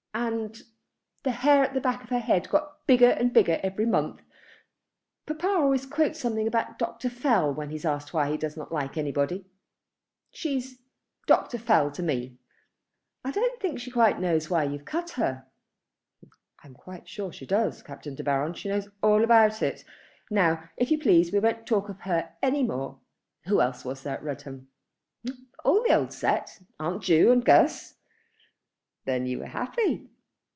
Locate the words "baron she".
18.23-18.67